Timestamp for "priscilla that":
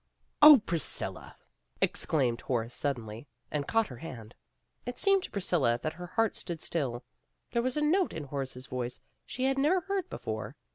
5.29-5.93